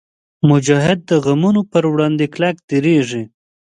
مجاهد 0.49 0.99
د 1.09 1.11
غمونو 1.25 1.61
پر 1.71 1.83
وړاندې 1.91 2.25
کلک 2.33 2.55
درېږي. 2.69 3.23